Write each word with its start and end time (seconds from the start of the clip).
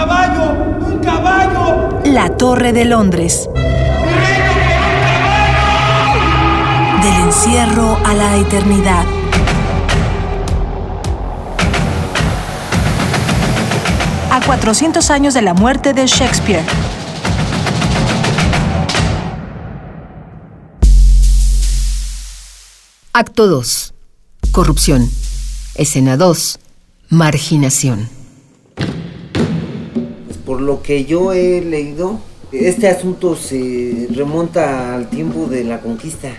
caballo! 0.00 0.52
¡Un 0.80 0.98
caballo! 1.00 2.00
La 2.04 2.30
Torre 2.36 2.72
de 2.72 2.86
Londres. 2.86 3.50
Del 7.02 7.14
encierro 7.26 7.98
a 8.06 8.14
la 8.14 8.36
eternidad. 8.36 9.04
A 14.30 14.40
400 14.46 15.10
años 15.10 15.34
de 15.34 15.42
la 15.42 15.52
muerte 15.52 15.92
de 15.92 16.06
Shakespeare. 16.06 16.64
Acto 23.12 23.48
2. 23.48 23.92
Corrupción. 24.52 25.10
Escena 25.74 26.16
2. 26.16 26.58
Marginación. 27.10 28.19
Por 30.50 30.62
lo 30.62 30.82
que 30.82 31.04
yo 31.04 31.32
he 31.32 31.60
leído, 31.60 32.18
este 32.50 32.88
asunto 32.88 33.36
se 33.36 34.08
remonta 34.12 34.96
al 34.96 35.08
tiempo 35.08 35.46
de 35.46 35.62
la 35.62 35.80
conquista, 35.80 36.30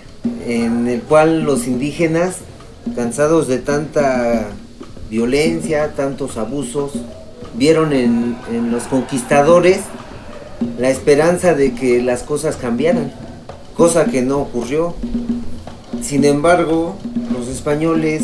en 0.46 0.90
el 0.90 1.02
cual 1.04 1.44
los 1.44 1.66
indígenas, 1.66 2.40
cansados 2.94 3.48
de 3.48 3.60
tanta 3.60 4.50
violencia, 5.10 5.94
tantos 5.96 6.36
abusos, 6.36 6.92
vieron 7.54 7.94
en 7.94 8.36
los 8.70 8.84
conquistadores 8.84 9.80
la 10.78 10.90
esperanza 10.90 11.54
de 11.54 11.74
que 11.74 12.04
las 12.04 12.24
cosas 12.24 12.58
cambiaran, 12.58 13.14
cosa 13.78 14.08
que 14.08 14.22
no 14.22 14.40
ocurrió. 14.40 14.94
Sin 16.02 16.26
embargo, 16.26 16.98
los 17.32 17.48
españoles 17.48 18.24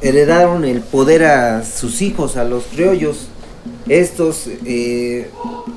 heredaron 0.00 0.64
el 0.64 0.80
poder 0.80 1.22
a 1.22 1.64
sus 1.64 2.02
hijos, 2.02 2.36
a 2.36 2.42
los 2.42 2.64
criollos. 2.64 3.28
Estos 3.88 4.48
eh, 4.64 5.30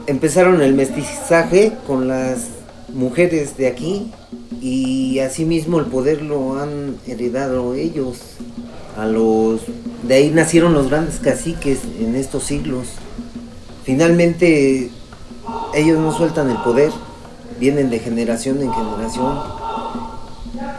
empezaron 0.07 0.61
el 0.61 0.73
mestizaje 0.73 1.73
con 1.87 2.07
las 2.07 2.47
mujeres 2.93 3.57
de 3.57 3.67
aquí 3.67 4.11
y 4.61 5.19
asimismo 5.19 5.79
el 5.79 5.85
poder 5.85 6.21
lo 6.21 6.59
han 6.59 6.97
heredado 7.07 7.73
ellos. 7.73 8.19
A 8.97 9.05
los 9.05 9.61
de 10.03 10.15
ahí 10.15 10.29
nacieron 10.29 10.73
los 10.73 10.89
grandes 10.89 11.19
caciques 11.19 11.79
en 11.99 12.15
estos 12.15 12.43
siglos. 12.43 12.87
Finalmente 13.83 14.89
ellos 15.73 15.99
no 15.99 16.15
sueltan 16.15 16.49
el 16.49 16.57
poder, 16.57 16.91
vienen 17.59 17.89
de 17.89 17.99
generación 17.99 18.61
en 18.61 18.73
generación 18.73 19.37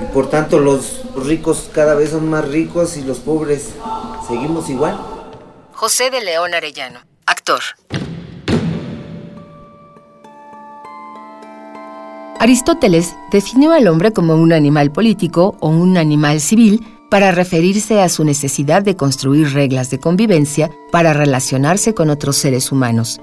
y 0.00 0.12
por 0.12 0.28
tanto 0.28 0.58
los 0.58 1.02
ricos 1.14 1.68
cada 1.72 1.94
vez 1.94 2.10
son 2.10 2.28
más 2.28 2.48
ricos 2.48 2.96
y 2.96 3.02
los 3.02 3.18
pobres 3.18 3.70
seguimos 4.26 4.70
igual. 4.70 5.15
José 5.76 6.10
de 6.10 6.24
León 6.24 6.54
Arellano, 6.54 7.00
actor. 7.26 7.60
Aristóteles 12.40 13.14
definió 13.30 13.72
al 13.72 13.86
hombre 13.86 14.10
como 14.14 14.36
un 14.36 14.54
animal 14.54 14.90
político 14.90 15.54
o 15.60 15.68
un 15.68 15.98
animal 15.98 16.40
civil 16.40 16.82
para 17.10 17.30
referirse 17.30 18.00
a 18.00 18.08
su 18.08 18.24
necesidad 18.24 18.80
de 18.80 18.96
construir 18.96 19.52
reglas 19.52 19.90
de 19.90 20.00
convivencia 20.00 20.70
para 20.90 21.12
relacionarse 21.12 21.92
con 21.92 22.08
otros 22.08 22.36
seres 22.38 22.72
humanos. 22.72 23.20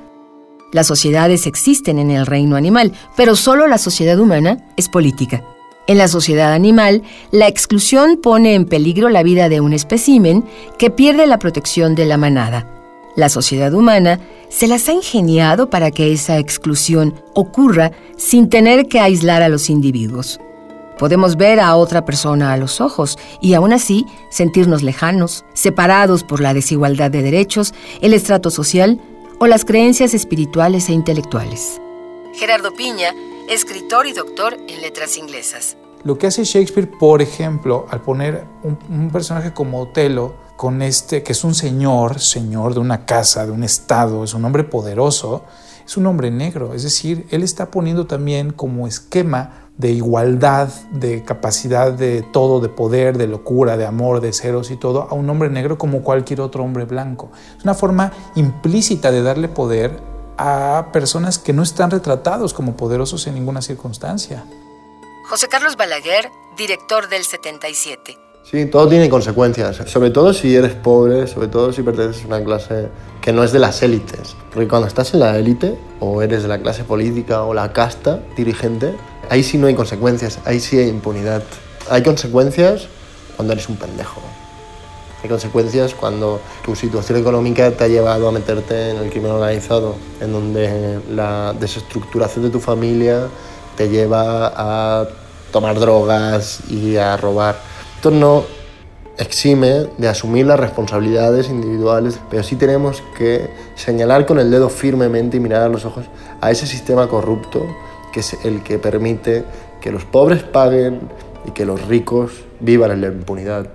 Las 0.71 0.85
sociedades 0.85 1.47
existen 1.47 1.97
en 1.97 2.11
el 2.11 2.27
reino 2.27 2.55
animal, 2.55 2.93
pero 3.17 3.35
solo 3.35 3.65
la 3.65 3.79
sociedad 3.79 4.19
humana 4.19 4.59
es 4.77 4.89
política. 4.89 5.43
En 5.85 5.97
la 5.97 6.07
sociedad 6.07 6.53
animal, 6.53 7.03
la 7.31 7.47
exclusión 7.47 8.17
pone 8.17 8.55
en 8.55 8.65
peligro 8.65 9.09
la 9.09 9.21
vida 9.21 9.49
de 9.49 9.59
un 9.59 9.73
espécimen 9.73 10.45
que 10.77 10.89
pierde 10.89 11.27
la 11.27 11.39
protección 11.39 11.93
de 11.93 12.05
la 12.05 12.17
manada. 12.17 12.69
La 13.15 13.27
sociedad 13.27 13.73
humana 13.73 14.19
se 14.49 14.67
las 14.67 14.87
ha 14.87 14.93
ingeniado 14.93 15.69
para 15.69 15.91
que 15.91 16.13
esa 16.13 16.39
exclusión 16.39 17.21
ocurra 17.33 17.91
sin 18.17 18.49
tener 18.49 18.87
que 18.87 19.01
aislar 19.01 19.43
a 19.43 19.49
los 19.49 19.69
individuos. 19.69 20.39
Podemos 20.97 21.35
ver 21.35 21.59
a 21.59 21.75
otra 21.75 22.05
persona 22.05 22.53
a 22.53 22.57
los 22.57 22.79
ojos 22.79 23.17
y 23.41 23.53
aún 23.53 23.73
así 23.73 24.05
sentirnos 24.29 24.83
lejanos, 24.83 25.43
separados 25.53 26.23
por 26.23 26.39
la 26.39 26.53
desigualdad 26.53 27.11
de 27.11 27.21
derechos, 27.21 27.73
el 28.01 28.13
estrato 28.13 28.51
social 28.51 29.01
o 29.39 29.47
las 29.47 29.65
creencias 29.65 30.13
espirituales 30.13 30.87
e 30.89 30.93
intelectuales. 30.93 31.81
Gerardo 32.35 32.73
Piña, 32.73 33.13
escritor 33.49 34.07
y 34.07 34.13
doctor 34.13 34.57
en 34.67 34.81
letras 34.81 35.17
inglesas. 35.17 35.77
Lo 36.03 36.17
que 36.17 36.27
hace 36.27 36.43
Shakespeare, 36.43 36.89
por 36.89 37.21
ejemplo, 37.21 37.85
al 37.89 38.01
poner 38.01 38.45
un, 38.63 39.09
personaje 39.09 39.53
como 39.53 39.81
Otelo, 39.81 40.35
con 40.57 40.81
este, 40.81 41.23
que 41.23 41.31
es 41.31 41.43
un 41.43 41.55
señor, 41.55 42.19
señor 42.19 42.73
de 42.73 42.79
una 42.79 43.05
casa, 43.05 43.45
de 43.45 43.51
un 43.51 43.63
estado, 43.63 44.23
es 44.23 44.33
un 44.33 44.43
hombre 44.45 44.63
poderoso, 44.63 45.43
es 45.85 45.97
un 45.97 46.05
hombre 46.05 46.29
negro. 46.29 46.73
Es 46.73 46.83
decir, 46.83 47.25
él 47.31 47.43
está 47.43 47.71
poniendo 47.71 48.05
también 48.05 48.51
como 48.51 48.87
esquema 48.87 49.69
de 49.77 49.91
igualdad, 49.91 50.69
de 50.91 51.23
capacidad 51.23 51.91
de 51.91 52.21
todo, 52.21 52.59
de 52.59 52.69
poder, 52.69 53.17
de 53.17 53.27
locura, 53.27 53.77
de 53.77 53.85
amor, 53.85 54.21
de 54.21 54.33
ceros 54.33 54.71
y 54.71 54.75
todo, 54.75 55.07
a 55.09 55.13
un 55.13 55.29
hombre 55.29 55.49
negro 55.49 55.77
como 55.77 56.03
cualquier 56.03 56.41
otro 56.41 56.63
hombre 56.63 56.85
blanco. 56.85 57.31
Es 57.57 57.63
una 57.63 57.73
forma 57.73 58.11
implícita 58.35 59.11
de 59.11 59.23
darle 59.23 59.47
poder 59.47 60.12
a 60.37 60.87
personas 60.91 61.39
que 61.39 61.53
no 61.53 61.63
están 61.63 61.91
retratados 61.91 62.53
como 62.53 62.75
poderosos 62.75 63.27
en 63.27 63.35
ninguna 63.35 63.61
circunstancia. 63.61 64.43
José 65.29 65.47
Carlos 65.47 65.77
Balaguer, 65.77 66.29
director 66.57 67.09
del 67.09 67.23
77. 67.23 68.17
Sí, 68.43 68.65
todo 68.65 68.89
tiene 68.89 69.09
consecuencias, 69.09 69.77
sobre 69.89 70.11
todo 70.11 70.33
si 70.33 70.53
eres 70.53 70.73
pobre, 70.73 71.27
sobre 71.27 71.47
todo 71.47 71.71
si 71.71 71.81
perteneces 71.81 72.25
a 72.25 72.27
una 72.27 72.43
clase 72.43 72.89
que 73.21 73.31
no 73.31 73.41
es 73.43 73.53
de 73.53 73.59
las 73.59 73.81
élites. 73.81 74.35
Porque 74.51 74.67
cuando 74.67 74.87
estás 74.87 75.13
en 75.13 75.21
la 75.21 75.37
élite, 75.37 75.79
o 76.01 76.21
eres 76.21 76.43
de 76.43 76.49
la 76.49 76.59
clase 76.59 76.83
política 76.83 77.43
o 77.43 77.53
la 77.53 77.71
casta 77.71 78.19
dirigente, 78.35 78.95
ahí 79.29 79.43
sí 79.43 79.57
no 79.57 79.67
hay 79.67 79.75
consecuencias, 79.75 80.39
ahí 80.43 80.59
sí 80.59 80.77
hay 80.77 80.89
impunidad. 80.89 81.41
Hay 81.89 82.03
consecuencias 82.03 82.87
cuando 83.37 83.53
eres 83.53 83.69
un 83.69 83.77
pendejo. 83.77 84.21
Hay 85.23 85.29
consecuencias 85.29 85.93
cuando 85.93 86.41
tu 86.65 86.75
situación 86.75 87.17
económica 87.17 87.71
te 87.71 87.85
ha 87.85 87.87
llevado 87.87 88.27
a 88.27 88.31
meterte 88.33 88.89
en 88.89 88.97
el 88.97 89.09
crimen 89.09 89.31
organizado, 89.31 89.95
en 90.19 90.33
donde 90.33 90.99
la 91.09 91.53
desestructuración 91.57 92.43
de 92.43 92.51
tu 92.51 92.59
familia 92.59 93.27
te 93.77 93.87
lleva 93.87 94.51
a 94.53 95.07
tomar 95.51 95.79
drogas 95.79 96.69
y 96.69 96.97
a 96.97 97.15
robar. 97.15 97.55
Esto 97.95 98.11
no 98.11 98.43
exime 99.17 99.87
de 99.97 100.09
asumir 100.09 100.45
las 100.45 100.59
responsabilidades 100.59 101.47
individuales, 101.47 102.19
pero 102.29 102.43
sí 102.43 102.57
tenemos 102.57 103.01
que 103.17 103.49
señalar 103.75 104.25
con 104.25 104.39
el 104.39 104.51
dedo 104.51 104.67
firmemente 104.67 105.37
y 105.37 105.39
mirar 105.39 105.61
a 105.61 105.69
los 105.69 105.85
ojos 105.85 106.05
a 106.41 106.51
ese 106.51 106.67
sistema 106.67 107.07
corrupto 107.07 107.65
que 108.11 108.19
es 108.19 108.37
el 108.43 108.61
que 108.61 108.77
permite 108.77 109.45
que 109.81 109.91
los 109.91 110.05
pobres 110.05 110.43
paguen 110.43 110.99
y 111.45 111.51
que 111.51 111.65
los 111.65 111.87
ricos 111.87 112.31
vivan 112.59 112.91
en 112.91 113.01
la 113.01 113.07
impunidad. 113.07 113.67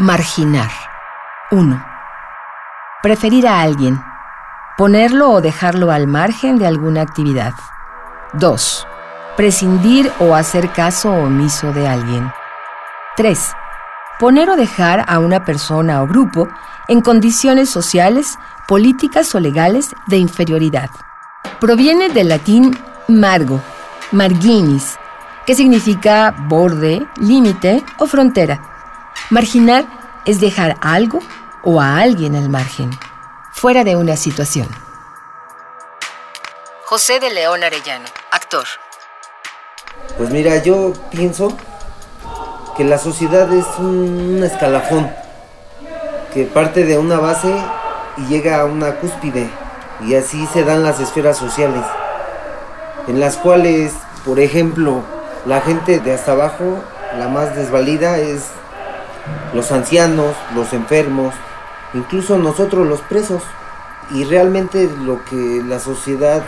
Marginar. 0.00 0.70
1. 1.50 1.84
Preferir 3.02 3.46
a 3.46 3.60
alguien. 3.60 4.00
Ponerlo 4.78 5.28
o 5.30 5.40
dejarlo 5.42 5.90
al 5.90 6.06
margen 6.06 6.58
de 6.58 6.66
alguna 6.66 7.02
actividad. 7.02 7.52
2. 8.32 8.86
Prescindir 9.36 10.10
o 10.18 10.34
hacer 10.34 10.72
caso 10.72 11.12
omiso 11.12 11.74
de 11.74 11.86
alguien. 11.86 12.32
3. 13.18 13.52
Poner 14.18 14.48
o 14.48 14.56
dejar 14.56 15.04
a 15.06 15.18
una 15.18 15.44
persona 15.44 16.02
o 16.02 16.06
grupo 16.06 16.48
en 16.88 17.02
condiciones 17.02 17.68
sociales, 17.68 18.38
políticas 18.66 19.34
o 19.34 19.38
legales 19.38 19.94
de 20.06 20.16
inferioridad. 20.16 20.88
Proviene 21.60 22.08
del 22.08 22.30
latín 22.30 22.74
margo, 23.06 23.60
marginis, 24.12 24.98
que 25.44 25.54
significa 25.54 26.34
borde, 26.48 27.06
límite 27.18 27.84
o 27.98 28.06
frontera. 28.06 28.79
Marginar 29.30 29.86
es 30.26 30.40
dejar 30.40 30.76
algo 30.80 31.20
o 31.62 31.80
a 31.80 31.98
alguien 31.98 32.34
al 32.34 32.48
margen, 32.48 32.90
fuera 33.52 33.84
de 33.84 33.94
una 33.94 34.16
situación. 34.16 34.66
José 36.84 37.20
de 37.20 37.30
León 37.30 37.62
Arellano, 37.62 38.06
actor. 38.32 38.64
Pues 40.18 40.30
mira, 40.30 40.60
yo 40.64 40.94
pienso 41.12 41.56
que 42.76 42.82
la 42.82 42.98
sociedad 42.98 43.52
es 43.52 43.66
un 43.78 44.42
escalafón 44.42 45.08
que 46.34 46.46
parte 46.46 46.84
de 46.84 46.98
una 46.98 47.20
base 47.20 47.54
y 48.16 48.22
llega 48.26 48.60
a 48.60 48.64
una 48.64 48.96
cúspide 48.96 49.48
y 50.08 50.16
así 50.16 50.44
se 50.52 50.64
dan 50.64 50.82
las 50.82 50.98
esferas 50.98 51.38
sociales 51.38 51.84
en 53.06 53.20
las 53.20 53.36
cuales, 53.36 53.92
por 54.24 54.40
ejemplo, 54.40 55.02
la 55.46 55.60
gente 55.60 56.00
de 56.00 56.14
hasta 56.14 56.32
abajo, 56.32 56.80
la 57.16 57.28
más 57.28 57.54
desvalida 57.54 58.18
es 58.18 58.46
los 59.54 59.72
ancianos, 59.72 60.34
los 60.54 60.72
enfermos, 60.72 61.34
incluso 61.94 62.38
nosotros 62.38 62.86
los 62.86 63.00
presos. 63.00 63.42
Y 64.12 64.24
realmente 64.24 64.90
lo 65.04 65.24
que 65.24 65.62
la 65.64 65.78
sociedad 65.78 66.42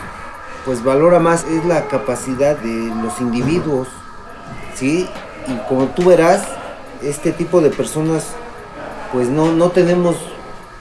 pues 0.65 0.83
valora 0.83 1.19
más 1.19 1.43
es 1.45 1.65
la 1.65 1.87
capacidad 1.87 2.57
de 2.57 2.93
los 3.01 3.19
individuos, 3.19 3.87
¿sí? 4.75 5.07
Y 5.47 5.67
como 5.67 5.87
tú 5.87 6.05
verás, 6.05 6.43
este 7.01 7.31
tipo 7.31 7.61
de 7.61 7.69
personas 7.69 8.27
pues 9.11 9.29
no, 9.29 9.51
no 9.51 9.69
tenemos, 9.69 10.15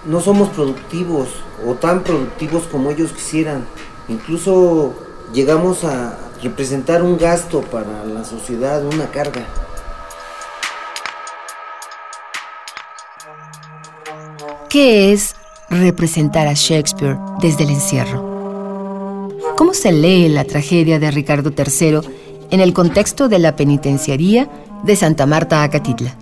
no 0.07 0.21
somos 0.21 0.49
productivos 0.49 1.29
o 1.67 1.75
tan 1.75 2.03
productivos 2.03 2.65
como 2.65 2.91
ellos 2.91 3.13
quisieran. 3.13 3.65
Incluso 4.09 4.95
llegamos 5.33 5.85
a 5.85 6.17
representar 6.43 7.03
un 7.03 7.19
gasto 7.19 7.61
para 7.61 8.05
la 8.05 8.25
sociedad, 8.25 8.85
una 8.85 9.07
carga. 9.11 9.45
¿Qué 14.73 15.13
es 15.13 15.37
representar 15.69 16.47
a 16.47 16.55
Shakespeare 16.55 17.19
desde 17.43 17.65
el 17.65 17.71
encierro? 17.73 19.29
¿Cómo 19.55 19.75
se 19.75 19.93
lee 19.93 20.31
la 20.31 20.45
tragedia 20.45 20.99
de 20.99 21.11
Ricardo 21.11 21.51
III 21.55 22.01
en 22.51 22.61
el 22.61 22.73
contexto 22.73 23.29
de 23.29 23.39
la 23.39 23.55
penitenciaría 23.55 24.49
de 24.83 24.97
Santa 24.97 25.27
Marta 25.27 25.63
Acatitla? 25.63 26.15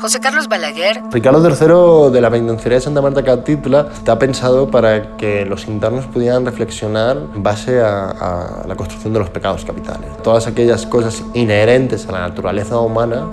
José 0.00 0.18
Carlos 0.18 0.48
Balaguer. 0.48 1.00
Ricardo 1.12 1.48
III 1.48 2.12
de 2.12 2.20
la 2.20 2.28
penitenciaría 2.28 2.78
de 2.78 2.84
Santa 2.84 3.02
Marta 3.02 3.20
Acatitla 3.20 3.86
está 3.94 4.18
pensado 4.18 4.68
para 4.68 5.16
que 5.16 5.46
los 5.46 5.68
internos 5.68 6.06
pudieran 6.06 6.44
reflexionar 6.44 7.18
en 7.36 7.40
base 7.44 7.80
a, 7.80 8.10
a 8.10 8.66
la 8.66 8.74
construcción 8.74 9.12
de 9.12 9.20
los 9.20 9.30
pecados 9.30 9.64
capitales. 9.64 10.10
Todas 10.24 10.48
aquellas 10.48 10.86
cosas 10.86 11.22
inherentes 11.34 12.08
a 12.08 12.12
la 12.12 12.20
naturaleza 12.22 12.80
humana 12.80 13.28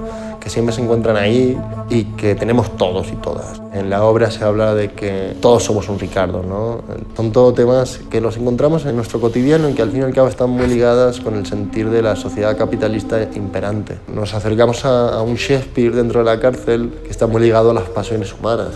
que 0.47 0.53
siempre 0.53 0.73
se 0.73 0.81
encuentran 0.81 1.17
ahí 1.17 1.57
y 1.89 2.05
que 2.15 2.33
tenemos 2.33 2.77
todos 2.77 3.09
y 3.11 3.17
todas. 3.17 3.61
En 3.73 3.89
la 3.89 4.05
obra 4.05 4.31
se 4.31 4.45
habla 4.45 4.73
de 4.75 4.93
que 4.93 5.35
todos 5.41 5.61
somos 5.63 5.89
un 5.89 5.99
Ricardo, 5.99 6.41
¿no? 6.41 6.83
Son 7.17 7.33
todos 7.33 7.53
temas 7.53 7.99
que 8.09 8.21
los 8.21 8.37
encontramos 8.37 8.85
en 8.85 8.95
nuestro 8.95 9.19
cotidiano 9.19 9.67
y 9.67 9.73
que 9.73 9.81
al 9.81 9.91
fin 9.91 9.99
y 9.99 10.03
al 10.03 10.13
cabo 10.13 10.29
están 10.29 10.51
muy 10.51 10.67
ligadas 10.67 11.19
con 11.19 11.35
el 11.35 11.45
sentir 11.45 11.89
de 11.89 12.01
la 12.01 12.15
sociedad 12.15 12.57
capitalista 12.57 13.21
imperante. 13.35 13.97
Nos 14.15 14.33
acercamos 14.33 14.85
a, 14.85 15.17
a 15.17 15.21
un 15.21 15.35
Shakespeare 15.35 15.91
dentro 15.93 16.21
de 16.21 16.25
la 16.27 16.39
cárcel 16.39 16.93
que 17.03 17.09
está 17.09 17.27
muy 17.27 17.41
ligado 17.41 17.71
a 17.71 17.73
las 17.73 17.89
pasiones 17.89 18.33
humanas. 18.33 18.69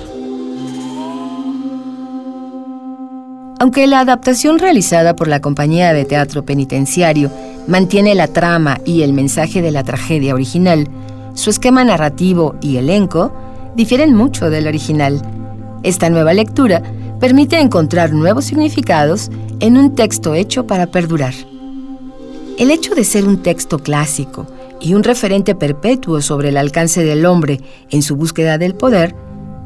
Aunque 3.62 3.88
la 3.88 4.02
adaptación 4.02 4.60
realizada 4.60 5.16
por 5.16 5.30
la 5.30 5.40
compañía 5.40 5.94
de 5.94 6.04
teatro 6.04 6.44
penitenciario 6.44 7.32
mantiene 7.68 8.14
la 8.14 8.28
trama 8.28 8.82
y 8.84 9.04
el 9.04 9.14
mensaje 9.14 9.62
de 9.62 9.72
la 9.72 9.84
tragedia 9.84 10.34
original, 10.34 10.90
su 11.34 11.50
esquema 11.50 11.84
narrativo 11.84 12.56
y 12.62 12.78
elenco 12.78 13.32
difieren 13.76 14.16
mucho 14.16 14.50
del 14.50 14.68
original. 14.68 15.22
Esta 15.84 16.10
nueva 16.10 16.34
lectura 16.34 16.82
permite 17.20 17.60
encontrar 17.60 18.14
nuevos 18.14 18.46
significados 18.46 19.30
en 19.60 19.78
un 19.78 19.96
texto 19.96 20.34
hecho 20.34 20.68
para 20.68 20.88
perdurar. 20.88 21.34
El 22.58 22.72
hecho 22.72 22.96
de 22.96 23.04
ser 23.04 23.26
un 23.26 23.42
texto 23.42 23.80
clásico 23.80 24.48
y 24.80 24.94
un 24.94 25.04
referente 25.04 25.56
perpetuo 25.56 26.22
sobre 26.22 26.50
el 26.50 26.58
alcance 26.58 27.04
del 27.04 27.26
hombre 27.26 27.62
en 27.90 28.02
su 28.02 28.16
búsqueda 28.16 28.58
del 28.58 28.76
poder 28.76 29.16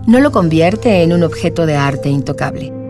no 0.05 0.19
lo 0.19 0.31
convierte 0.31 1.01
en 1.01 1.13
un 1.13 1.23
objeto 1.23 1.65
de 1.65 1.75
arte 1.75 2.09
intocable. 2.09 2.84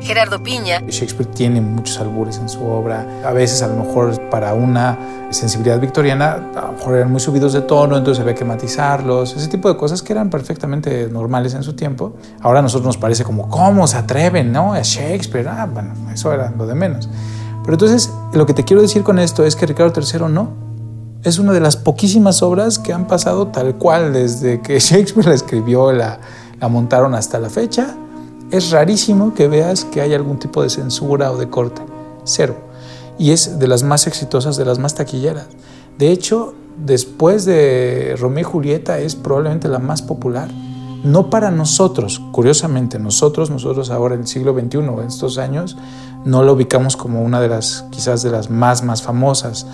Gerardo 0.00 0.42
Piña. 0.42 0.80
Shakespeare 0.88 1.26
tiene 1.26 1.60
muchos 1.60 1.98
albures 1.98 2.38
en 2.38 2.48
su 2.48 2.64
obra. 2.64 3.06
A 3.24 3.32
veces, 3.32 3.62
a 3.62 3.68
lo 3.68 3.82
mejor, 3.82 4.20
para 4.28 4.54
una 4.54 5.26
sensibilidad 5.30 5.80
victoriana, 5.80 6.50
a 6.54 6.66
lo 6.66 6.72
mejor 6.72 6.96
eran 6.96 7.10
muy 7.10 7.20
subidos 7.20 7.52
de 7.52 7.62
tono, 7.62 7.96
entonces 7.96 8.20
había 8.20 8.34
que 8.34 8.44
matizarlos. 8.44 9.34
Ese 9.36 9.48
tipo 9.48 9.68
de 9.68 9.76
cosas 9.76 10.02
que 10.02 10.12
eran 10.12 10.30
perfectamente 10.30 11.08
normales 11.08 11.54
en 11.54 11.62
su 11.62 11.74
tiempo. 11.74 12.14
Ahora 12.40 12.60
a 12.60 12.62
nosotros 12.62 12.86
nos 12.86 12.96
parece 12.98 13.24
como, 13.24 13.48
¿cómo 13.48 13.86
se 13.86 13.96
atreven, 13.96 14.52
no? 14.52 14.74
A 14.74 14.82
Shakespeare. 14.82 15.48
Ah, 15.48 15.68
bueno, 15.72 15.94
eso 16.12 16.32
era 16.32 16.52
lo 16.56 16.66
de 16.66 16.74
menos. 16.74 17.08
Pero 17.62 17.74
entonces, 17.74 18.10
lo 18.32 18.46
que 18.46 18.54
te 18.54 18.64
quiero 18.64 18.82
decir 18.82 19.02
con 19.02 19.18
esto 19.18 19.44
es 19.44 19.56
que 19.56 19.66
Ricardo 19.66 19.92
III 20.00 20.26
no. 20.28 20.50
Es 21.24 21.38
una 21.38 21.52
de 21.52 21.60
las 21.60 21.76
poquísimas 21.76 22.42
obras 22.42 22.78
que 22.78 22.92
han 22.92 23.06
pasado 23.06 23.48
tal 23.48 23.74
cual 23.76 24.12
desde 24.12 24.60
que 24.60 24.78
Shakespeare 24.78 25.26
la 25.26 25.34
escribió, 25.34 25.90
la, 25.90 26.20
la 26.60 26.68
montaron 26.68 27.14
hasta 27.14 27.40
la 27.40 27.50
fecha 27.50 27.96
es 28.50 28.70
rarísimo 28.70 29.34
que 29.34 29.48
veas 29.48 29.84
que 29.84 30.00
hay 30.00 30.14
algún 30.14 30.38
tipo 30.38 30.62
de 30.62 30.70
censura 30.70 31.32
o 31.32 31.36
de 31.36 31.48
corte. 31.48 31.82
Cero. 32.24 32.56
Y 33.18 33.30
es 33.30 33.58
de 33.58 33.68
las 33.68 33.82
más 33.82 34.06
exitosas, 34.06 34.56
de 34.56 34.64
las 34.64 34.78
más 34.78 34.94
taquilleras. 34.94 35.46
De 35.98 36.10
hecho, 36.10 36.54
después 36.76 37.44
de 37.44 38.14
Romeo 38.18 38.40
y 38.40 38.44
Julieta 38.44 38.98
es 38.98 39.16
probablemente 39.16 39.68
la 39.68 39.78
más 39.78 40.02
popular. 40.02 40.48
No 41.02 41.30
para 41.30 41.50
nosotros, 41.50 42.20
curiosamente, 42.32 42.98
nosotros, 42.98 43.48
nosotros 43.48 43.90
ahora 43.90 44.14
en 44.14 44.22
el 44.22 44.26
siglo 44.26 44.52
XXI, 44.52 44.78
en 44.78 45.06
estos 45.06 45.38
años, 45.38 45.76
no 46.24 46.42
lo 46.42 46.54
ubicamos 46.54 46.96
como 46.96 47.22
una 47.22 47.40
de 47.40 47.48
las, 47.48 47.84
quizás 47.90 48.22
de 48.22 48.30
las 48.30 48.50
más, 48.50 48.82
más 48.82 49.02
famosas. 49.02 49.66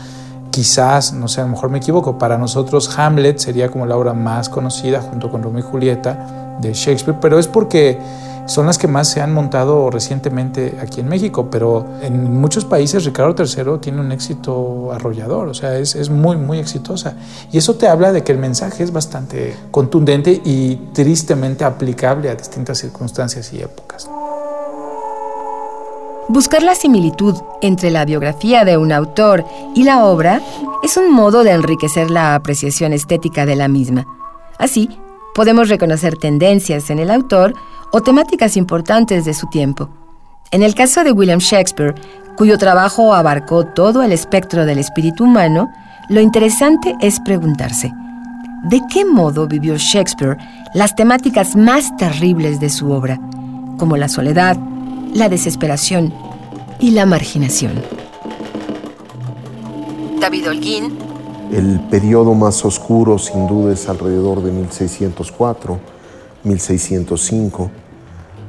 Quizás, 0.50 1.14
no 1.14 1.28
sé, 1.28 1.40
a 1.40 1.44
lo 1.44 1.50
mejor 1.50 1.70
me 1.70 1.78
equivoco, 1.78 2.18
para 2.18 2.36
nosotros 2.36 2.98
Hamlet 2.98 3.38
sería 3.38 3.70
como 3.70 3.86
la 3.86 3.96
obra 3.96 4.12
más 4.12 4.50
conocida 4.50 5.00
junto 5.00 5.30
con 5.30 5.42
Romeo 5.42 5.60
y 5.60 5.62
Julieta 5.62 6.58
de 6.60 6.74
Shakespeare, 6.74 7.18
pero 7.18 7.38
es 7.38 7.48
porque 7.48 7.98
son 8.46 8.66
las 8.66 8.78
que 8.78 8.88
más 8.88 9.08
se 9.08 9.20
han 9.20 9.32
montado 9.32 9.90
recientemente 9.90 10.78
aquí 10.80 11.00
en 11.00 11.08
México, 11.08 11.48
pero 11.50 11.84
en 12.02 12.40
muchos 12.40 12.64
países 12.64 13.04
Ricardo 13.04 13.34
III 13.42 13.78
tiene 13.80 14.00
un 14.00 14.12
éxito 14.12 14.92
arrollador, 14.92 15.48
o 15.48 15.54
sea, 15.54 15.78
es, 15.78 15.94
es, 15.94 16.10
muy, 16.10 16.36
muy 16.36 16.58
exitosa. 16.58 17.14
Y 17.50 17.58
eso 17.58 17.74
te 17.74 17.88
habla 17.88 18.12
de 18.12 18.22
que 18.24 18.32
el 18.32 18.38
mensaje 18.38 18.82
es 18.82 18.92
bastante 18.92 19.56
contundente 19.70 20.40
y 20.44 20.76
tristemente 20.92 21.64
aplicable 21.64 22.30
a 22.30 22.34
distintas 22.34 22.78
circunstancias 22.78 23.52
y 23.52 23.60
épocas. 23.60 24.08
Buscar 26.28 26.62
la 26.62 26.74
similitud 26.74 27.34
entre 27.60 27.90
la 27.90 28.04
biografía 28.04 28.64
de 28.64 28.76
un 28.76 28.92
autor 28.92 29.44
y 29.74 29.82
la 29.84 30.04
obra 30.04 30.40
es 30.82 30.96
un 30.96 31.12
modo 31.12 31.44
de 31.44 31.50
enriquecer 31.50 32.10
la 32.10 32.34
apreciación 32.34 32.92
estética 32.92 33.44
de 33.44 33.56
la 33.56 33.68
misma. 33.68 34.06
Así, 34.58 34.88
podemos 35.34 35.68
reconocer 35.68 36.16
tendencias 36.16 36.90
en 36.90 37.00
el 37.00 37.10
autor 37.10 37.54
o 37.92 38.00
temáticas 38.00 38.56
importantes 38.56 39.24
de 39.24 39.34
su 39.34 39.46
tiempo. 39.46 39.88
En 40.50 40.62
el 40.62 40.74
caso 40.74 41.04
de 41.04 41.12
William 41.12 41.38
Shakespeare, 41.38 41.94
cuyo 42.36 42.58
trabajo 42.58 43.14
abarcó 43.14 43.66
todo 43.66 44.02
el 44.02 44.12
espectro 44.12 44.66
del 44.66 44.78
espíritu 44.78 45.24
humano, 45.24 45.70
lo 46.08 46.20
interesante 46.20 46.96
es 47.00 47.20
preguntarse, 47.20 47.92
¿de 48.64 48.80
qué 48.90 49.04
modo 49.04 49.46
vivió 49.46 49.76
Shakespeare 49.76 50.38
las 50.74 50.96
temáticas 50.96 51.54
más 51.54 51.94
terribles 51.96 52.60
de 52.60 52.70
su 52.70 52.90
obra, 52.90 53.20
como 53.78 53.96
la 53.96 54.08
soledad, 54.08 54.56
la 55.14 55.28
desesperación 55.28 56.12
y 56.80 56.90
la 56.90 57.06
marginación? 57.06 57.82
David 60.18 60.48
Holguín. 60.48 60.98
El 61.52 61.80
periodo 61.90 62.32
más 62.34 62.64
oscuro 62.64 63.18
sin 63.18 63.46
duda 63.46 63.74
es 63.74 63.88
alrededor 63.88 64.42
de 64.42 64.52
1604, 64.52 65.78
1605 66.44 67.81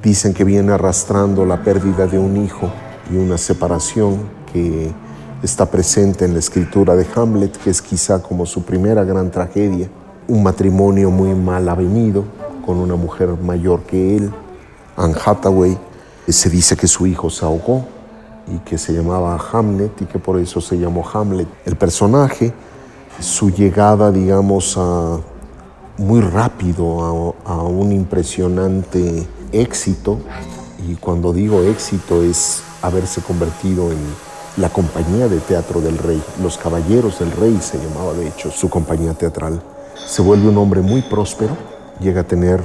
Dicen 0.04 0.34
que 0.34 0.44
viene 0.44 0.74
arrastrando 0.74 1.46
la 1.46 1.64
pérdida 1.64 2.08
de 2.08 2.20
un 2.20 2.36
hijo 2.36 2.70
y 3.10 3.16
una 3.16 3.38
separación 3.38 4.20
que 4.52 4.92
está 5.42 5.66
presente 5.72 6.26
en 6.26 6.34
la 6.34 6.40
escritura 6.40 6.94
de 6.98 7.08
Hamlet, 7.16 7.56
que 7.58 7.70
es 7.70 7.82
quizá 7.82 8.22
como 8.22 8.46
su 8.46 8.64
primera 8.64 9.06
gran 9.06 9.32
tragedia. 9.32 9.88
Un 10.28 10.44
matrimonio 10.44 11.10
muy 11.10 11.34
mal 11.34 11.70
avenido 11.70 12.26
con 12.66 12.80
una 12.80 12.98
mujer 12.98 13.30
mayor 13.42 13.84
que 13.84 14.18
él, 14.18 14.30
Anne 14.98 15.16
Hathaway. 15.26 15.78
Se 16.28 16.50
dice 16.50 16.76
que 16.76 16.88
su 16.88 17.08
hijo 17.08 17.30
se 17.30 17.46
ahogó 17.46 17.86
y 18.54 18.60
que 18.60 18.78
se 18.78 18.92
llamaba 18.92 19.40
Hamlet 19.54 20.02
y 20.02 20.06
que 20.06 20.20
por 20.20 20.38
eso 20.38 20.60
se 20.60 20.78
llamó 20.78 21.08
Hamlet. 21.14 21.48
El 21.64 21.78
personaje, 21.78 22.52
su 23.22 23.52
llegada, 23.52 24.12
digamos, 24.12 24.78
a, 24.78 25.18
muy 25.98 26.20
rápido 26.20 27.36
a, 27.46 27.54
a 27.54 27.62
un 27.64 27.94
impresionante 27.94 29.26
éxito, 29.54 30.20
y 30.88 30.96
cuando 30.96 31.32
digo 31.32 31.62
éxito 31.62 32.24
es 32.24 32.62
haberse 32.82 33.22
convertido 33.22 33.92
en 33.92 34.00
la 34.58 34.70
compañía 34.70 35.28
de 35.28 35.40
teatro 35.40 35.82
del 35.82 35.98
rey, 35.98 36.22
Los 36.42 36.58
Caballeros 36.58 37.20
del 37.20 37.32
Rey 37.32 37.58
se 37.62 37.78
llamaba 37.78 38.14
de 38.14 38.28
hecho 38.28 38.52
su 38.52 38.70
compañía 38.70 39.14
teatral. 39.14 39.62
Se 39.96 40.22
vuelve 40.22 40.50
un 40.50 40.58
hombre 40.58 40.82
muy 40.82 41.02
próspero, 41.02 41.56
llega 42.00 42.22
a 42.22 42.28
tener, 42.28 42.62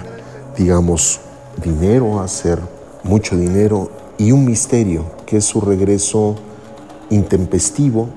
digamos, 0.57 1.21
dinero, 1.63 2.21
a 2.21 2.25
hacer 2.25 2.59
mucho 3.05 3.37
dinero 3.37 3.91
y 4.19 4.33
un 4.33 4.45
misterio, 4.45 5.05
que 5.25 5.39
es 5.39 5.45
su 5.45 5.61
regreso 5.61 6.35
intempestivo, 7.11 8.09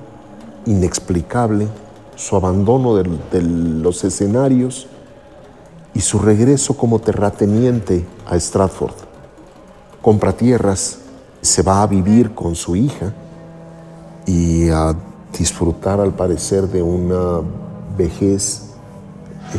inexplicable, 0.66 1.68
su 2.14 2.36
abandono 2.36 2.96
de, 2.96 3.04
de 3.30 3.42
los 3.42 4.04
escenarios 4.04 4.86
y 5.94 6.00
su 6.00 6.18
regreso 6.18 6.76
como 6.76 6.98
terrateniente 6.98 8.04
a 8.26 8.36
Stratford. 8.38 8.94
Compra 10.00 10.32
tierras, 10.32 10.98
se 11.40 11.62
va 11.62 11.82
a 11.82 11.86
vivir 11.86 12.34
con 12.34 12.54
su 12.54 12.76
hija 12.76 13.12
y 14.26 14.68
a 14.70 14.94
disfrutar 15.36 16.00
al 16.00 16.14
parecer 16.14 16.68
de 16.68 16.82
una 16.82 17.40
vejez 17.96 18.70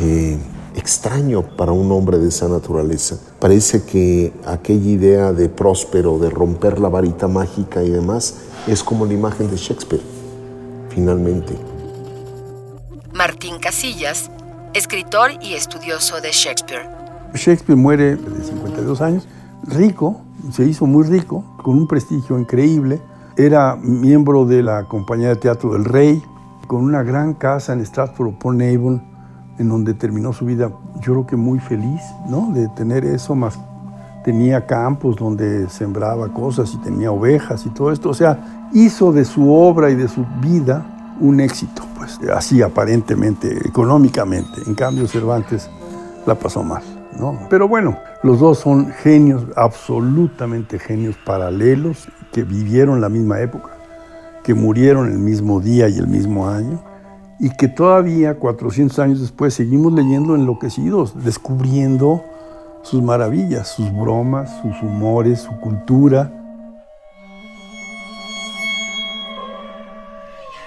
eh, 0.00 0.38
extraño 0.74 1.42
para 1.42 1.72
un 1.72 1.90
hombre 1.92 2.18
de 2.18 2.28
esa 2.28 2.48
naturaleza. 2.48 3.16
Parece 3.38 3.84
que 3.84 4.32
aquella 4.46 4.90
idea 4.90 5.32
de 5.32 5.48
próspero, 5.48 6.18
de 6.18 6.30
romper 6.30 6.80
la 6.80 6.88
varita 6.88 7.28
mágica 7.28 7.82
y 7.82 7.90
demás, 7.90 8.34
es 8.66 8.82
como 8.82 9.06
la 9.06 9.12
imagen 9.12 9.50
de 9.50 9.56
Shakespeare, 9.56 10.02
finalmente. 10.88 11.54
Martín 13.12 13.58
Casillas 13.60 14.30
escritor 14.74 15.30
y 15.40 15.54
estudioso 15.54 16.20
de 16.20 16.30
Shakespeare. 16.32 16.88
Shakespeare 17.32 17.76
muere 17.76 18.16
de 18.16 18.44
52 18.44 19.00
años, 19.00 19.28
rico, 19.62 20.20
se 20.50 20.64
hizo 20.64 20.84
muy 20.86 21.04
rico, 21.04 21.44
con 21.62 21.78
un 21.78 21.86
prestigio 21.86 22.38
increíble. 22.38 23.00
Era 23.36 23.76
miembro 23.76 24.44
de 24.44 24.62
la 24.62 24.84
compañía 24.84 25.28
de 25.28 25.36
teatro 25.36 25.72
del 25.72 25.84
Rey, 25.84 26.22
con 26.66 26.82
una 26.82 27.02
gran 27.04 27.34
casa 27.34 27.72
en 27.72 27.80
Stratford-upon-Avon, 27.80 29.02
en 29.58 29.68
donde 29.68 29.94
terminó 29.94 30.32
su 30.32 30.44
vida, 30.44 30.72
yo 30.96 31.12
creo 31.12 31.26
que 31.26 31.36
muy 31.36 31.60
feliz, 31.60 32.00
¿no? 32.28 32.50
De 32.52 32.68
tener 32.68 33.04
eso, 33.04 33.36
más 33.36 33.58
tenía 34.24 34.66
campos 34.66 35.16
donde 35.16 35.68
sembraba 35.68 36.32
cosas 36.32 36.72
y 36.74 36.78
tenía 36.78 37.12
ovejas 37.12 37.64
y 37.66 37.70
todo 37.70 37.92
esto. 37.92 38.08
O 38.08 38.14
sea, 38.14 38.68
hizo 38.72 39.12
de 39.12 39.24
su 39.24 39.52
obra 39.52 39.90
y 39.90 39.94
de 39.94 40.08
su 40.08 40.24
vida 40.40 40.93
un 41.20 41.40
éxito, 41.40 41.84
pues 41.96 42.18
así 42.34 42.62
aparentemente, 42.62 43.66
económicamente. 43.66 44.62
En 44.66 44.74
cambio, 44.74 45.06
Cervantes 45.06 45.70
la 46.26 46.34
pasó 46.34 46.62
mal, 46.62 46.82
¿no? 47.18 47.38
Pero 47.48 47.68
bueno, 47.68 47.96
los 48.22 48.40
dos 48.40 48.58
son 48.58 48.88
genios, 48.90 49.46
absolutamente 49.56 50.78
genios 50.78 51.16
paralelos, 51.24 52.08
que 52.32 52.42
vivieron 52.42 53.00
la 53.00 53.08
misma 53.08 53.40
época, 53.40 53.70
que 54.42 54.54
murieron 54.54 55.10
el 55.10 55.18
mismo 55.18 55.60
día 55.60 55.88
y 55.88 55.98
el 55.98 56.08
mismo 56.08 56.48
año, 56.48 56.82
y 57.38 57.50
que 57.50 57.68
todavía, 57.68 58.38
400 58.38 58.98
años 58.98 59.20
después, 59.20 59.54
seguimos 59.54 59.92
leyendo 59.92 60.34
enloquecidos, 60.34 61.24
descubriendo 61.24 62.22
sus 62.82 63.02
maravillas, 63.02 63.68
sus 63.68 63.90
bromas, 63.92 64.50
sus 64.62 64.82
humores, 64.82 65.40
su 65.40 65.58
cultura. 65.58 66.43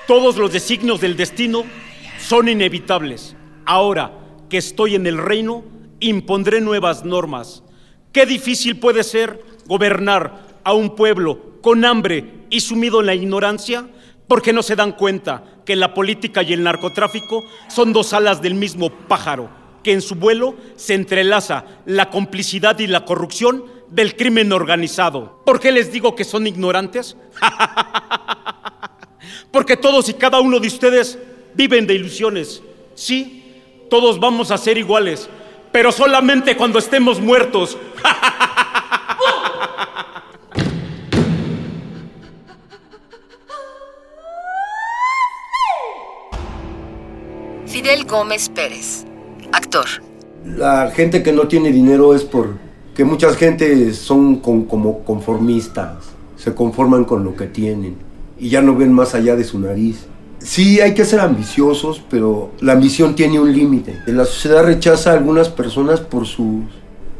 Todos 0.08 0.38
los 0.38 0.54
designios 0.54 1.02
del 1.02 1.18
destino 1.18 1.66
son 2.18 2.48
inevitables. 2.48 3.36
Ahora 3.66 4.14
que 4.50 4.58
estoy 4.58 4.96
en 4.96 5.06
el 5.06 5.18
reino, 5.18 5.66
impondré 6.00 6.62
nuevas 6.62 7.04
normas. 7.04 7.62
Qué 8.14 8.26
difícil 8.26 8.80
puede 8.80 9.04
ser 9.04 9.44
gobernar 9.66 10.60
a 10.64 10.72
un 10.72 10.96
pueblo 10.96 11.60
con 11.62 11.84
hambre 11.84 12.46
y 12.50 12.62
sumido 12.62 13.02
en 13.02 13.08
la 13.08 13.16
ignorancia 13.16 13.90
porque 14.30 14.54
no 14.54 14.64
se 14.64 14.78
dan 14.78 14.94
cuenta 14.94 15.44
que 15.66 15.76
la 15.76 15.94
política 15.94 16.42
y 16.42 16.54
el 16.54 16.64
narcotráfico 16.64 17.44
son 17.68 17.92
dos 17.92 18.14
alas 18.14 18.42
del 18.42 18.54
mismo 18.54 18.90
pájaro, 18.90 19.50
que 19.84 19.92
en 19.92 20.02
su 20.02 20.16
vuelo 20.16 20.56
se 20.78 20.94
entrelaza 20.94 21.66
la 21.86 22.10
complicidad 22.10 22.80
y 22.80 22.88
la 22.88 23.04
corrupción 23.04 23.66
del 23.90 24.16
crimen 24.16 24.54
organizado. 24.54 25.42
¿Por 25.46 25.60
qué 25.60 25.74
les 25.74 25.92
digo 25.92 26.16
que 26.16 26.24
son 26.24 26.48
ignorantes? 26.48 27.18
porque 29.52 29.78
todos 29.78 30.10
y 30.10 30.14
cada 30.14 30.40
uno 30.40 30.60
de 30.60 30.68
ustedes 30.68 31.18
viven 31.54 31.88
de 31.88 31.96
ilusiones. 31.96 32.62
Sí, 32.96 33.44
todos 33.90 34.20
vamos 34.20 34.52
a 34.52 34.58
ser 34.58 34.78
iguales, 34.78 35.30
pero 35.72 35.92
solamente 35.92 36.56
cuando 36.58 36.80
estemos 36.80 37.20
muertos. 37.20 37.78
Fidel 47.66 48.06
Gómez 48.06 48.50
Pérez, 48.50 49.06
actor. 49.52 49.86
La 50.44 50.92
gente 50.92 51.22
que 51.22 51.32
no 51.32 51.48
tiene 51.48 51.72
dinero 51.72 52.14
es 52.16 52.24
porque 52.24 53.04
muchas 53.04 53.36
gente 53.36 53.94
son 53.94 54.38
como 54.38 55.04
conformistas, 55.04 56.06
se 56.38 56.56
conforman 56.56 57.06
con 57.06 57.24
lo 57.24 57.36
que 57.36 57.48
tienen 57.48 58.07
y 58.40 58.50
ya 58.50 58.62
no 58.62 58.76
ven 58.76 58.94
más 58.94 59.16
allá 59.16 59.36
de 59.36 59.44
su 59.44 59.60
nariz. 59.60 60.06
Sí, 60.40 60.80
hay 60.80 60.94
que 60.94 61.06
ser 61.06 61.20
ambiciosos, 61.20 62.02
pero 62.10 62.52
la 62.62 62.74
ambición 62.74 63.16
tiene 63.16 63.40
un 63.40 63.52
límite. 63.52 64.02
La 64.06 64.26
sociedad 64.26 64.64
rechaza 64.64 65.12
a 65.12 65.14
algunas 65.14 65.50
personas 65.50 66.00
por 66.00 66.26
sus, 66.28 66.64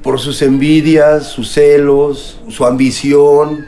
por 0.04 0.20
sus 0.20 0.42
envidias, 0.42 1.28
sus 1.28 1.52
celos, 1.52 2.40
su 2.48 2.66
ambición, 2.66 3.66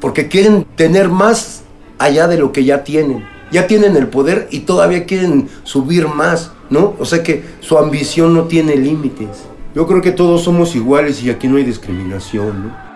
porque 0.00 0.28
quieren 0.28 0.64
tener 0.76 1.08
más 1.08 1.64
allá 1.98 2.28
de 2.28 2.38
lo 2.38 2.52
que 2.52 2.64
ya 2.64 2.84
tienen. 2.84 3.24
Ya 3.50 3.66
tienen 3.66 3.96
el 3.96 4.08
poder 4.08 4.48
y 4.50 4.60
todavía 4.60 5.04
quieren 5.04 5.48
subir 5.64 6.08
más, 6.08 6.52
¿no? 6.70 6.94
O 6.98 7.04
sea 7.04 7.22
que 7.22 7.44
su 7.60 7.76
ambición 7.76 8.32
no 8.34 8.44
tiene 8.44 8.76
límites. 8.76 9.44
Yo 9.74 9.86
creo 9.86 10.00
que 10.00 10.12
todos 10.12 10.42
somos 10.42 10.74
iguales 10.74 11.22
y 11.22 11.30
aquí 11.30 11.48
no 11.48 11.56
hay 11.56 11.64
discriminación, 11.64 12.68
¿no? 12.68 12.91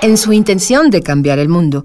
En 0.00 0.16
su 0.16 0.32
intención 0.32 0.90
de 0.90 1.02
cambiar 1.02 1.40
el 1.40 1.48
mundo, 1.48 1.84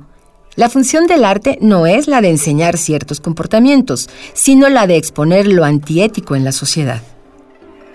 la 0.56 0.70
función 0.70 1.08
del 1.08 1.26
arte 1.26 1.58
no 1.62 1.88
es 1.88 2.08
la 2.08 2.22
de 2.22 2.30
enseñar 2.30 2.78
ciertos 2.78 3.20
comportamientos, 3.20 4.08
sino 4.34 4.70
la 4.70 4.86
de 4.86 4.98
exponer 4.98 5.48
lo 5.48 5.66
antiético 5.66 6.36
en 6.36 6.44
la 6.44 6.52
sociedad. 6.52 7.02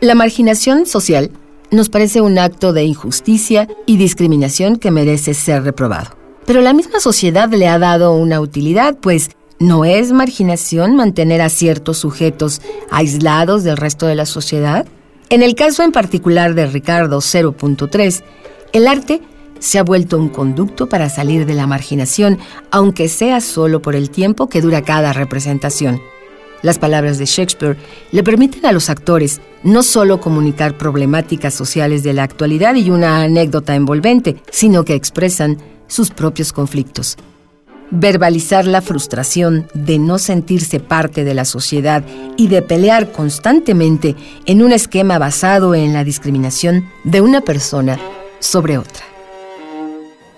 La 0.01 0.17
marginación 0.17 0.87
social 0.87 1.31
nos 1.71 1.89
parece 1.89 2.21
un 2.21 2.37
acto 2.37 2.73
de 2.73 2.83
injusticia 2.83 3.69
y 3.87 3.97
discriminación 3.97 4.77
que 4.77 4.91
merece 4.91 5.35
ser 5.35 5.63
reprobado. 5.63 6.17
Pero 6.47 6.63
la 6.63 6.73
misma 6.73 6.99
sociedad 6.99 7.49
le 7.53 7.69
ha 7.69 7.79
dado 7.79 8.15
una 8.15 8.41
utilidad, 8.41 8.97
pues 9.01 9.31
¿no 9.61 9.85
es 9.85 10.11
marginación 10.11 10.97
mantener 10.97 11.43
a 11.43 11.49
ciertos 11.49 11.99
sujetos 11.99 12.61
aislados 12.91 13.63
del 13.63 13.77
resto 13.77 14.07
de 14.07 14.17
la 14.17 14.27
sociedad? 14.27 14.85
En 15.31 15.45
el 15.45 15.55
caso 15.55 15.85
en 15.85 15.93
particular 15.93 16.55
de 16.55 16.67
Ricardo 16.67 17.19
0.3, 17.19 18.25
el 18.73 18.89
arte 18.89 19.23
se 19.59 19.79
ha 19.79 19.83
vuelto 19.83 20.19
un 20.19 20.29
conducto 20.29 20.88
para 20.88 21.09
salir 21.09 21.47
de 21.47 21.55
la 21.55 21.67
marginación, 21.67 22.38
aunque 22.71 23.09
sea 23.09 23.41
solo 23.41 23.83
por 23.83 23.95
el 23.95 24.11
tiempo 24.11 24.49
que 24.49 24.61
dura 24.61 24.83
cada 24.83 25.12
representación. 25.12 26.00
Las 26.62 26.79
palabras 26.79 27.19
de 27.19 27.27
Shakespeare 27.27 27.77
le 28.11 28.23
permiten 28.23 28.67
a 28.67 28.73
los 28.73 28.91
actores 28.91 29.41
no 29.62 29.83
solo 29.83 30.21
comunicar 30.21 30.77
problemáticas 30.77 31.55
sociales 31.55 32.03
de 32.03 32.12
la 32.12 32.25
actualidad 32.25 32.75
y 32.75 32.91
una 32.91 33.23
anécdota 33.23 33.75
envolvente, 33.77 34.43
sino 34.50 34.85
que 34.85 34.95
expresan 34.95 35.59
sus 35.87 36.11
propios 36.11 36.53
conflictos. 36.53 37.17
Verbalizar 37.91 38.67
la 38.67 38.83
frustración 38.83 39.67
de 39.73 39.99
no 39.99 40.19
sentirse 40.19 40.79
parte 40.79 41.25
de 41.25 41.33
la 41.33 41.45
sociedad 41.45 42.05
y 42.37 42.49
de 42.49 42.61
pelear 42.61 43.12
constantemente 43.12 44.15
en 44.45 44.62
un 44.62 44.73
esquema 44.73 45.19
basado 45.19 45.75
en 45.75 45.95
la 45.95 46.05
discriminación 46.05 46.87
de 47.05 47.21
una 47.23 47.41
persona 47.41 47.99
sobre 48.41 48.77
otra. 48.79 49.18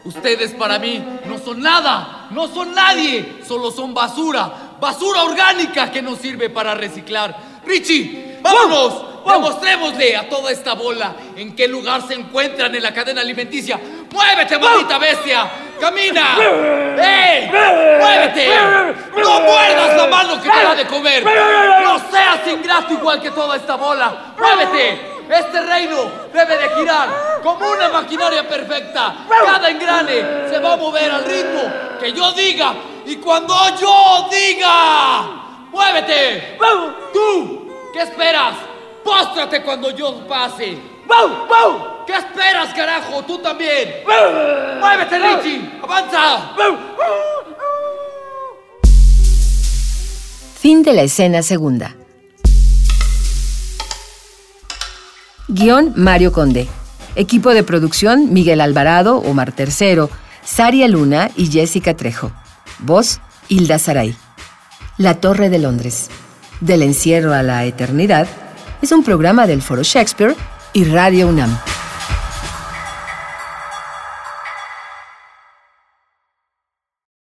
Ustedes 0.04 0.52
para 0.52 0.78
mí 0.78 1.04
no 1.26 1.38
son 1.38 1.60
nada, 1.60 2.28
no 2.30 2.48
son 2.48 2.74
nadie, 2.74 3.40
solo 3.46 3.70
son 3.70 3.92
basura, 3.92 4.50
basura 4.80 5.24
orgánica 5.24 5.90
que 5.90 6.00
no 6.00 6.16
sirve 6.16 6.48
para 6.48 6.74
reciclar. 6.74 7.36
Richie, 7.66 8.38
vámonos, 8.40 9.04
demostrémosle 9.26 10.16
a 10.16 10.26
toda 10.26 10.50
esta 10.52 10.72
bola 10.72 11.14
en 11.36 11.54
qué 11.54 11.68
lugar 11.68 12.00
se 12.08 12.14
encuentran 12.14 12.74
en 12.74 12.82
la 12.82 12.94
cadena 12.94 13.20
alimenticia. 13.20 13.78
¡Muévete, 14.10 14.58
maldita 14.58 14.98
bestia! 14.98 15.50
¡Camina! 15.78 16.36
¡Ey! 16.98 17.50
¡Muévete! 18.00 18.48
¡No 19.16 19.40
muerdas 19.40 19.96
la 19.98 20.06
mano 20.06 20.42
que 20.42 20.48
te 20.48 20.62
da 20.62 20.74
de 20.74 20.86
comer! 20.86 21.24
¡No 21.24 21.98
seas 22.10 22.40
ingrato 22.50 22.94
igual 22.94 23.20
que 23.20 23.30
toda 23.30 23.56
esta 23.56 23.76
bola! 23.76 24.34
¡Muévete! 24.38 25.10
Este 25.28 25.60
reino 25.60 26.10
debe 26.32 26.56
de 26.56 26.68
girar 26.70 27.29
como 27.42 27.70
una 27.70 27.88
maquinaria 27.88 28.46
perfecta. 28.48 29.26
Cada 29.28 29.70
engrane 29.70 30.48
se 30.48 30.58
va 30.58 30.74
a 30.74 30.76
mover 30.76 31.10
al 31.10 31.24
ritmo 31.24 31.62
que 32.00 32.12
yo 32.12 32.32
diga. 32.32 32.74
Y 33.06 33.16
cuando 33.16 33.54
yo 33.80 34.28
diga, 34.30 35.68
muévete. 35.70 36.58
Tú, 37.12 37.90
¿qué 37.92 38.02
esperas? 38.02 38.54
Póstrate 39.02 39.62
cuando 39.62 39.90
yo 39.90 40.26
pase. 40.26 40.78
¿Qué 42.06 42.12
esperas, 42.12 42.72
carajo? 42.74 43.22
Tú 43.24 43.38
también. 43.38 44.02
Muévete, 44.78 45.18
Richie. 45.18 45.70
Avanza. 45.82 46.54
Fin 50.60 50.82
de 50.82 50.92
la 50.92 51.02
escena 51.02 51.42
segunda. 51.42 51.96
Guión 55.48 55.94
Mario 55.96 56.32
Conde. 56.32 56.68
Equipo 57.16 57.52
de 57.54 57.62
producción 57.62 58.32
Miguel 58.32 58.60
Alvarado, 58.60 59.18
Omar 59.18 59.52
Tercero, 59.52 60.10
Saria 60.44 60.88
Luna 60.88 61.30
y 61.36 61.46
Jessica 61.50 61.94
Trejo. 61.94 62.32
Voz 62.78 63.20
Hilda 63.48 63.78
Saray. 63.78 64.14
La 64.96 65.14
Torre 65.14 65.50
de 65.50 65.58
Londres. 65.58 66.08
Del 66.60 66.82
encierro 66.82 67.32
a 67.32 67.42
la 67.42 67.64
eternidad 67.64 68.28
es 68.82 68.92
un 68.92 69.02
programa 69.02 69.46
del 69.46 69.62
Foro 69.62 69.82
Shakespeare 69.82 70.34
y 70.72 70.84
Radio 70.84 71.28
UNAM. 71.28 71.69